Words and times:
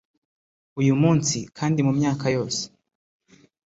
Uyu 0.79 0.93
munsi 1.01 1.37
kandi 1.57 1.79
mumyaka 1.87 2.25
yose 2.35 2.63